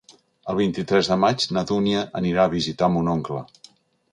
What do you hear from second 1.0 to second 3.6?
de maig na Dúnia anirà a visitar mon oncle.